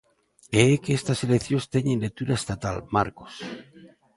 E 0.57 0.59
é 0.73 0.73
que 0.83 0.95
estas 0.99 1.23
eleccións 1.25 1.65
teñen 1.73 2.03
lectura 2.05 2.33
estatal, 2.41 2.77
Marcos... 2.95 3.33